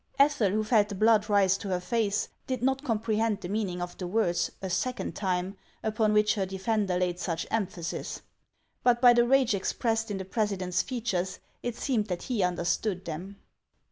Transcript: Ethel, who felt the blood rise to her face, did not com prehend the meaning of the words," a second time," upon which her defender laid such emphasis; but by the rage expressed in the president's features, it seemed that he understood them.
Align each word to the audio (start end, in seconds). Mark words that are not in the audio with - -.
Ethel, 0.17 0.49
who 0.49 0.63
felt 0.63 0.89
the 0.89 0.95
blood 0.95 1.29
rise 1.29 1.59
to 1.59 1.67
her 1.67 1.79
face, 1.79 2.29
did 2.47 2.63
not 2.63 2.83
com 2.83 2.97
prehend 2.99 3.39
the 3.41 3.47
meaning 3.47 3.83
of 3.83 3.95
the 3.99 4.07
words," 4.07 4.51
a 4.63 4.67
second 4.67 5.15
time," 5.15 5.55
upon 5.83 6.11
which 6.11 6.33
her 6.33 6.45
defender 6.47 6.97
laid 6.97 7.19
such 7.19 7.45
emphasis; 7.51 8.23
but 8.81 8.99
by 8.99 9.13
the 9.13 9.27
rage 9.27 9.53
expressed 9.53 10.09
in 10.09 10.17
the 10.17 10.25
president's 10.25 10.81
features, 10.81 11.37
it 11.61 11.75
seemed 11.77 12.07
that 12.07 12.23
he 12.23 12.41
understood 12.41 13.05
them. 13.05 13.37